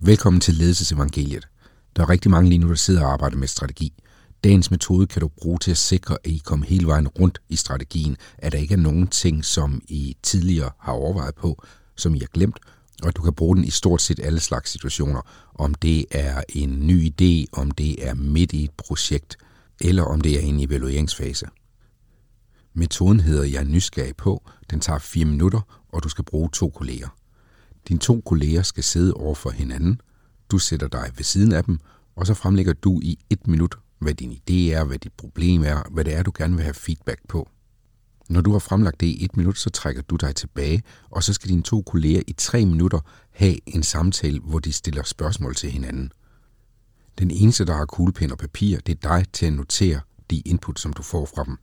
Velkommen 0.00 0.40
til 0.40 0.54
Ledelsesevangeliet. 0.54 1.48
Der 1.96 2.02
er 2.02 2.08
rigtig 2.08 2.30
mange 2.30 2.48
lige 2.48 2.58
nu, 2.58 2.68
der 2.68 2.74
sidder 2.74 3.04
og 3.04 3.12
arbejder 3.12 3.36
med 3.36 3.48
strategi. 3.48 3.92
Dagens 4.44 4.70
metode 4.70 5.06
kan 5.06 5.20
du 5.20 5.28
bruge 5.28 5.58
til 5.58 5.70
at 5.70 5.76
sikre, 5.76 6.18
at 6.24 6.30
I 6.30 6.42
kommer 6.44 6.66
hele 6.66 6.86
vejen 6.86 7.08
rundt 7.08 7.38
i 7.48 7.56
strategien, 7.56 8.16
at 8.38 8.52
der 8.52 8.58
ikke 8.58 8.74
er 8.74 8.78
nogen 8.78 9.06
ting, 9.06 9.44
som 9.44 9.82
I 9.88 10.16
tidligere 10.22 10.70
har 10.78 10.92
overvejet 10.92 11.34
på, 11.34 11.64
som 11.96 12.14
I 12.14 12.18
har 12.18 12.26
glemt, 12.26 12.58
og 13.02 13.08
at 13.08 13.16
du 13.16 13.22
kan 13.22 13.34
bruge 13.34 13.56
den 13.56 13.64
i 13.64 13.70
stort 13.70 14.02
set 14.02 14.20
alle 14.20 14.40
slags 14.40 14.70
situationer. 14.70 15.20
Om 15.54 15.74
det 15.74 16.06
er 16.10 16.42
en 16.48 16.86
ny 16.86 17.12
idé, 17.12 17.44
om 17.52 17.70
det 17.70 18.08
er 18.08 18.14
midt 18.14 18.52
i 18.52 18.64
et 18.64 18.70
projekt, 18.70 19.36
eller 19.80 20.02
om 20.02 20.20
det 20.20 20.36
er 20.36 20.40
en 20.40 20.60
evalueringsfase. 20.60 21.46
Metoden 22.74 23.20
hedder 23.20 23.44
Jeg 23.44 23.60
er 23.60 23.64
nysgerrig 23.64 24.16
på. 24.16 24.50
Den 24.70 24.80
tager 24.80 24.98
4 24.98 25.24
minutter, 25.24 25.60
og 25.92 26.04
du 26.04 26.08
skal 26.08 26.24
bruge 26.24 26.50
to 26.52 26.68
kolleger. 26.68 27.08
Dine 27.88 28.00
to 28.00 28.20
kolleger 28.20 28.62
skal 28.62 28.84
sidde 28.84 29.14
over 29.14 29.34
for 29.34 29.50
hinanden. 29.50 30.00
Du 30.50 30.58
sætter 30.58 30.88
dig 30.88 31.10
ved 31.16 31.24
siden 31.24 31.52
af 31.52 31.64
dem, 31.64 31.78
og 32.16 32.26
så 32.26 32.34
fremlægger 32.34 32.72
du 32.72 33.00
i 33.02 33.18
et 33.30 33.46
minut, 33.46 33.74
hvad 33.98 34.14
din 34.14 34.32
idé 34.32 34.74
er, 34.74 34.84
hvad 34.84 34.98
dit 34.98 35.12
problem 35.12 35.64
er, 35.64 35.82
hvad 35.90 36.04
det 36.04 36.14
er, 36.14 36.22
du 36.22 36.32
gerne 36.38 36.54
vil 36.54 36.64
have 36.64 36.74
feedback 36.74 37.20
på. 37.28 37.48
Når 38.28 38.40
du 38.40 38.52
har 38.52 38.58
fremlagt 38.58 39.00
det 39.00 39.06
i 39.06 39.24
et 39.24 39.36
minut, 39.36 39.58
så 39.58 39.70
trækker 39.70 40.02
du 40.02 40.16
dig 40.16 40.36
tilbage, 40.36 40.82
og 41.10 41.22
så 41.22 41.32
skal 41.32 41.50
dine 41.50 41.62
to 41.62 41.82
kolleger 41.82 42.22
i 42.26 42.32
tre 42.32 42.66
minutter 42.66 43.00
have 43.30 43.56
en 43.66 43.82
samtale, 43.82 44.40
hvor 44.40 44.58
de 44.58 44.72
stiller 44.72 45.02
spørgsmål 45.02 45.54
til 45.54 45.70
hinanden. 45.70 46.12
Den 47.18 47.30
eneste, 47.30 47.64
der 47.64 47.74
har 47.74 47.86
kuglepen 47.86 48.32
og 48.32 48.38
papir, 48.38 48.78
det 48.86 49.04
er 49.04 49.08
dig 49.08 49.24
til 49.32 49.46
at 49.46 49.52
notere 49.52 50.00
de 50.30 50.40
input, 50.40 50.80
som 50.80 50.92
du 50.92 51.02
får 51.02 51.28
fra 51.34 51.44
dem. 51.44 51.56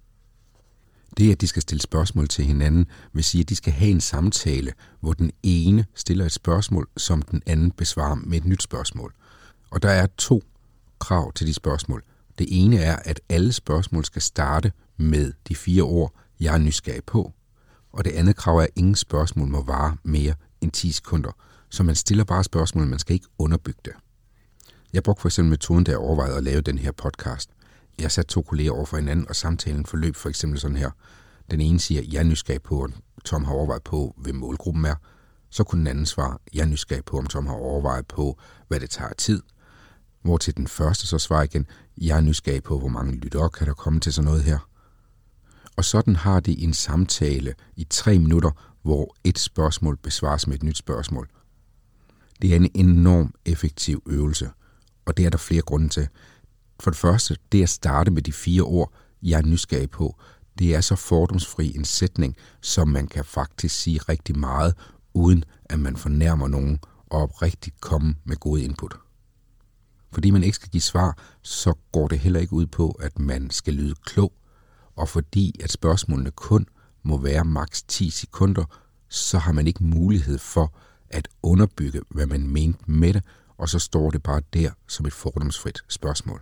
Det, 1.17 1.31
at 1.31 1.41
de 1.41 1.47
skal 1.47 1.61
stille 1.61 1.81
spørgsmål 1.81 2.27
til 2.27 2.45
hinanden, 2.45 2.85
vil 3.13 3.23
sige, 3.23 3.41
at 3.41 3.49
de 3.49 3.55
skal 3.55 3.73
have 3.73 3.91
en 3.91 4.01
samtale, 4.01 4.73
hvor 4.99 5.13
den 5.13 5.31
ene 5.43 5.85
stiller 5.95 6.25
et 6.25 6.31
spørgsmål, 6.31 6.87
som 6.97 7.21
den 7.21 7.41
anden 7.45 7.71
besvarer 7.71 8.15
med 8.15 8.37
et 8.37 8.45
nyt 8.45 8.63
spørgsmål. 8.63 9.13
Og 9.71 9.83
der 9.83 9.89
er 9.89 10.07
to 10.17 10.43
krav 10.99 11.33
til 11.33 11.47
de 11.47 11.53
spørgsmål. 11.53 12.03
Det 12.39 12.47
ene 12.49 12.77
er, 12.77 12.95
at 12.95 13.21
alle 13.29 13.53
spørgsmål 13.53 14.05
skal 14.05 14.21
starte 14.21 14.71
med 14.97 15.33
de 15.47 15.55
fire 15.55 15.83
ord, 15.83 16.15
jeg 16.39 16.53
er 16.53 16.57
nysgerrig 16.57 17.03
på. 17.03 17.33
Og 17.93 18.05
det 18.05 18.11
andet 18.11 18.35
krav 18.35 18.57
er, 18.57 18.61
at 18.61 18.69
ingen 18.75 18.95
spørgsmål 18.95 19.47
må 19.47 19.63
vare 19.63 19.97
mere 20.03 20.33
end 20.61 20.71
10 20.71 20.91
sekunder. 20.91 21.31
Så 21.69 21.83
man 21.83 21.95
stiller 21.95 22.23
bare 22.23 22.43
spørgsmål, 22.43 22.87
man 22.87 22.99
skal 22.99 23.13
ikke 23.13 23.27
underbygge 23.37 23.81
det. 23.85 23.93
Jeg 24.93 25.03
brugte 25.03 25.21
for 25.21 25.27
eksempel 25.27 25.49
metoden, 25.49 25.83
da 25.83 25.91
jeg 25.91 25.99
overvejede 25.99 26.37
at 26.37 26.43
lave 26.43 26.61
den 26.61 26.77
her 26.77 26.91
podcast. 26.91 27.49
Jeg 28.01 28.11
satte 28.11 28.33
to 28.33 28.41
kolleger 28.41 28.71
over 28.71 28.85
for 28.85 28.97
hinanden, 28.97 29.27
og 29.29 29.35
samtalen 29.35 29.85
forløb 29.85 30.15
for 30.15 30.29
eksempel 30.29 30.59
sådan 30.59 30.77
her. 30.77 30.91
Den 31.51 31.61
ene 31.61 31.79
siger, 31.79 32.01
jeg 32.11 32.19
er 32.19 32.23
nysgerrig 32.23 32.61
på, 32.61 32.83
om 32.83 32.93
Tom 33.25 33.43
har 33.43 33.53
overvejet 33.53 33.83
på, 33.83 34.15
hvem 34.17 34.35
målgruppen 34.35 34.85
er. 34.85 34.95
Så 35.49 35.63
kunne 35.63 35.79
den 35.79 35.87
anden 35.87 36.05
svare, 36.05 36.37
jeg 36.53 36.61
er 36.61 36.65
nysgerrig 36.65 37.05
på, 37.05 37.17
om 37.17 37.25
Tom 37.25 37.47
har 37.47 37.53
overvejet 37.53 38.07
på, 38.07 38.39
hvad 38.67 38.79
det 38.79 38.89
tager 38.89 39.13
tid. 39.13 39.41
Hvor 40.21 40.37
til 40.37 40.57
den 40.57 40.67
første 40.67 41.07
så 41.07 41.17
svarer 41.17 41.43
igen, 41.43 41.67
jeg 41.97 42.17
er 42.17 42.21
nysgerrig 42.21 42.63
på, 42.63 42.79
hvor 42.79 42.87
mange 42.87 43.15
lyttere 43.15 43.49
kan 43.49 43.67
der 43.67 43.73
komme 43.73 43.99
til 43.99 44.13
sådan 44.13 44.25
noget 44.25 44.43
her. 44.43 44.69
Og 45.75 45.85
sådan 45.85 46.15
har 46.15 46.39
de 46.39 46.59
en 46.59 46.73
samtale 46.73 47.53
i 47.75 47.83
tre 47.89 48.19
minutter, 48.19 48.51
hvor 48.81 49.15
et 49.23 49.39
spørgsmål 49.39 49.97
besvares 49.97 50.47
med 50.47 50.55
et 50.55 50.63
nyt 50.63 50.77
spørgsmål. 50.77 51.29
Det 52.41 52.51
er 52.51 52.55
en 52.55 52.71
enorm 52.73 53.33
effektiv 53.45 54.03
øvelse, 54.05 54.49
og 55.05 55.17
det 55.17 55.25
er 55.25 55.29
der 55.29 55.37
flere 55.37 55.61
grunde 55.61 55.89
til. 55.89 56.07
For 56.81 56.91
det 56.91 56.97
første, 56.97 57.37
det 57.51 57.63
at 57.63 57.69
starte 57.69 58.11
med 58.11 58.21
de 58.21 58.33
fire 58.33 58.61
ord, 58.61 58.93
jeg 59.23 59.37
er 59.37 59.45
nysgerrig 59.45 59.89
på, 59.89 60.15
det 60.59 60.75
er 60.75 60.81
så 60.81 60.95
fordomsfri 60.95 61.75
en 61.75 61.85
sætning, 61.85 62.35
som 62.61 62.87
man 62.87 63.07
kan 63.07 63.25
faktisk 63.25 63.75
sige 63.75 63.99
rigtig 64.09 64.39
meget, 64.39 64.73
uden 65.13 65.43
at 65.65 65.79
man 65.79 65.97
fornærmer 65.97 66.47
nogen 66.47 66.79
og 67.09 67.21
oprigtigt 67.21 67.81
komme 67.81 68.15
med 68.23 68.35
gode 68.35 68.63
input. 68.63 68.95
Fordi 70.11 70.31
man 70.31 70.43
ikke 70.43 70.55
skal 70.55 70.69
give 70.69 70.81
svar, 70.81 71.17
så 71.41 71.73
går 71.91 72.07
det 72.07 72.19
heller 72.19 72.39
ikke 72.39 72.53
ud 72.53 72.65
på, 72.65 72.89
at 72.89 73.19
man 73.19 73.49
skal 73.49 73.73
lyde 73.73 73.95
klog, 74.05 74.33
og 74.95 75.09
fordi 75.09 75.55
at 75.63 75.71
spørgsmålene 75.71 76.31
kun 76.31 76.67
må 77.03 77.17
være 77.17 77.45
maks 77.45 77.83
10 77.83 78.09
sekunder, 78.09 78.65
så 79.09 79.37
har 79.37 79.51
man 79.51 79.67
ikke 79.67 79.83
mulighed 79.83 80.37
for 80.37 80.73
at 81.09 81.27
underbygge, 81.43 82.01
hvad 82.09 82.25
man 82.25 82.47
mente 82.47 82.91
med 82.91 83.13
det, 83.13 83.23
og 83.57 83.69
så 83.69 83.79
står 83.79 84.11
det 84.11 84.23
bare 84.23 84.41
der 84.53 84.71
som 84.87 85.05
et 85.05 85.13
fordomsfrit 85.13 85.79
spørgsmål. 85.87 86.41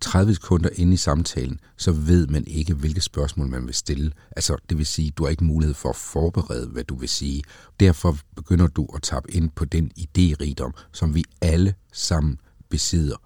30 0.00 0.34
sekunder 0.34 0.68
inde 0.74 0.92
i 0.92 0.96
samtalen, 0.96 1.60
så 1.76 1.92
ved 1.92 2.26
man 2.26 2.46
ikke, 2.46 2.74
hvilke 2.74 3.00
spørgsmål 3.00 3.48
man 3.48 3.66
vil 3.66 3.74
stille. 3.74 4.12
Altså, 4.30 4.56
det 4.68 4.78
vil 4.78 4.86
sige, 4.86 5.10
du 5.10 5.24
har 5.24 5.30
ikke 5.30 5.44
mulighed 5.44 5.74
for 5.74 5.88
at 5.88 5.96
forberede, 5.96 6.66
hvad 6.66 6.84
du 6.84 6.96
vil 6.96 7.08
sige. 7.08 7.42
Derfor 7.80 8.18
begynder 8.36 8.66
du 8.66 8.88
at 8.94 9.02
tappe 9.02 9.30
ind 9.30 9.50
på 9.50 9.64
den 9.64 9.90
idérigdom, 9.98 10.72
som 10.92 11.14
vi 11.14 11.24
alle 11.40 11.74
sammen 11.92 12.38
besidder. 12.68 13.16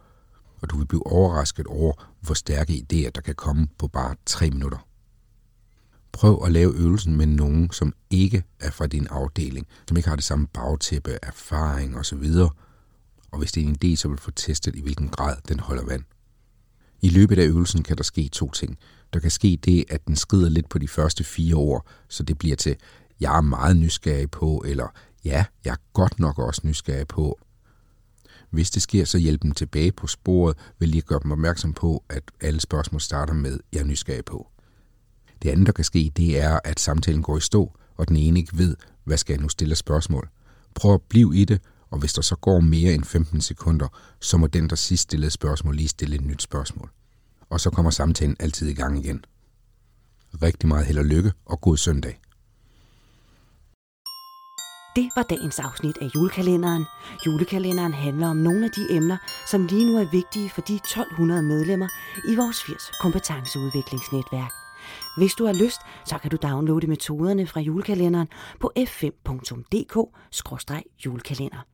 Og 0.63 0.71
du 0.71 0.79
vil 0.79 0.87
blive 0.87 1.07
overrasket 1.07 1.67
over, 1.67 1.93
hvor 2.21 2.35
stærke 2.35 2.73
idéer, 2.73 3.11
der 3.15 3.21
kan 3.21 3.35
komme 3.35 3.69
på 3.79 3.89
bare 3.89 4.15
3 4.27 4.51
minutter. 4.51 4.87
Prøv 6.13 6.43
at 6.45 6.53
lave 6.53 6.75
øvelsen 6.75 7.17
med 7.17 7.27
nogen, 7.27 7.73
som 7.73 7.93
ikke 8.11 8.45
er 8.61 8.71
fra 8.71 8.87
din 8.87 9.07
afdeling, 9.11 9.67
som 9.89 9.97
ikke 9.97 10.09
har 10.09 10.17
det 10.17 10.25
samme 10.25 10.47
bagtæppe, 10.47 11.19
erfaring 11.23 11.97
osv., 11.97 12.31
og 13.31 13.39
hvis 13.39 13.53
det 13.53 13.63
er 13.63 13.67
en 13.67 13.77
idé, 13.85 13.97
så 13.97 14.09
vil 14.09 14.19
få 14.19 14.31
testet, 14.31 14.77
i 14.77 14.83
hvilken 14.83 15.09
grad 15.09 15.37
den 15.49 15.61
holder 15.61 15.85
vand. 15.85 16.05
I 17.05 17.09
løbet 17.09 17.39
af 17.39 17.45
øvelsen 17.45 17.83
kan 17.83 17.97
der 17.97 18.03
ske 18.03 18.29
to 18.29 18.51
ting. 18.51 18.79
Der 19.13 19.21
kan 19.21 19.31
ske 19.31 19.59
det, 19.65 19.85
at 19.89 20.07
den 20.07 20.17
skrider 20.17 20.49
lidt 20.49 20.69
på 20.69 20.79
de 20.79 20.89
første 20.89 21.25
fire 21.25 21.57
år, 21.57 21.89
så 22.09 22.23
det 22.23 22.39
bliver 22.39 22.57
til, 22.57 22.77
jeg 23.21 23.37
er 23.37 23.41
meget 23.41 23.77
nysgerrig 23.77 24.31
på, 24.31 24.65
eller 24.67 24.87
ja, 25.25 25.45
jeg 25.65 25.73
er 25.73 25.77
godt 25.93 26.19
nok 26.19 26.39
også 26.39 26.61
nysgerrig 26.65 27.09
på. 27.09 27.39
Hvis 28.51 28.71
det 28.71 28.83
sker, 28.83 29.05
så 29.05 29.19
hjælp 29.19 29.43
dem 29.43 29.53
tilbage 29.53 29.93
på 29.93 30.07
sporet, 30.07 30.57
vil 30.79 30.89
lige 30.89 31.03
gøre 31.03 31.21
dem 31.23 31.33
opmærksom 31.33 31.73
på, 31.73 32.05
at 32.09 32.23
alle 32.41 32.61
spørgsmål 32.61 33.01
starter 33.01 33.35
med, 33.35 33.59
jeg 33.73 33.81
er 33.81 33.85
nysgerrig 33.85 34.25
på. 34.25 34.49
Det 35.43 35.51
andet, 35.51 35.67
der 35.67 35.73
kan 35.73 35.85
ske, 35.85 36.13
det 36.17 36.41
er, 36.41 36.59
at 36.65 36.81
samtalen 36.81 37.23
går 37.23 37.37
i 37.37 37.41
stå, 37.41 37.73
og 37.97 38.09
den 38.09 38.17
ene 38.17 38.41
ikke 38.41 38.59
ved, 38.59 38.77
hvad 39.05 39.17
skal 39.17 39.35
jeg 39.35 39.43
nu 39.43 39.49
stille 39.49 39.75
spørgsmål. 39.75 40.29
Prøv 40.75 40.95
at 40.95 41.03
blive 41.03 41.37
i 41.37 41.45
det, 41.45 41.61
og 41.95 42.01
hvis 42.01 42.13
der 42.13 42.23
så 42.23 42.37
går 42.37 42.61
mere 42.61 42.95
end 42.95 43.05
15 43.05 43.41
sekunder, 43.41 43.89
så 44.21 44.37
må 44.37 44.47
den, 44.47 44.71
der 44.71 44.77
sidst 44.77 45.03
stillede 45.03 45.31
spørgsmål, 45.31 45.77
lige 45.77 45.89
stille 45.89 46.17
et 46.17 46.25
nyt 46.25 46.43
spørgsmål. 46.43 46.91
Og 47.51 47.61
så 47.61 47.71
kommer 47.71 47.91
samtalen 47.91 48.37
altid 48.41 48.69
i 48.69 48.75
gang 48.75 49.05
igen. 49.05 49.25
Rigtig 50.43 50.69
meget 50.69 50.87
held 50.87 50.99
og 50.99 51.05
lykke, 51.05 51.33
og 51.47 51.61
god 51.61 51.77
søndag. 51.77 52.21
Det 54.97 55.11
var 55.17 55.23
dagens 55.23 55.59
afsnit 55.59 55.99
af 56.01 56.09
julekalenderen. 56.15 56.85
Julekalenderen 57.27 57.93
handler 57.93 58.29
om 58.29 58.37
nogle 58.37 58.65
af 58.65 58.71
de 58.71 58.87
emner, 58.91 59.17
som 59.51 59.67
lige 59.67 59.93
nu 59.93 59.99
er 59.99 60.11
vigtige 60.13 60.51
for 60.51 60.61
de 60.61 60.75
1200 60.75 61.43
medlemmer 61.43 61.89
i 62.29 62.37
vores 62.37 62.63
80 62.63 62.83
kompetenceudviklingsnetværk. 63.01 64.53
Hvis 65.17 65.35
du 65.35 65.47
har 65.47 65.53
lyst, 65.53 65.81
så 66.05 66.19
kan 66.19 66.31
du 66.31 66.37
downloade 66.43 66.87
metoderne 66.87 67.47
fra 67.47 67.61
julekalenderen 67.61 68.29
på 68.61 68.73
f5.dk-julekalender. 68.79 71.74